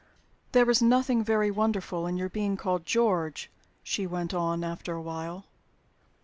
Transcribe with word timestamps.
"There 0.53 0.67
is 0.67 0.81
nothing 0.81 1.23
very 1.23 1.51
wonderful 1.51 2.07
in 2.07 2.17
your 2.17 2.27
being 2.27 2.57
called 2.57 2.87
'George,'" 2.87 3.51
she 3.83 4.07
went 4.07 4.33
on, 4.33 4.63
after 4.63 4.95
a 4.95 5.01
while. 5.03 5.45